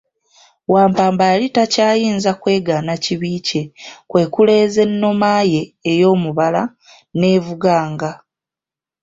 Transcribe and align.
Wampamba 0.73 1.23
yali 1.31 1.47
takyayinza 1.55 2.31
kwegaana 2.41 2.93
kibi 3.03 3.31
kye, 3.47 3.63
kwe 4.09 4.23
kuleeza 4.33 4.79
ennoma 4.87 5.31
ye 5.53 5.61
ey'omubala 5.91 6.61
n'evuganga. 7.19 8.11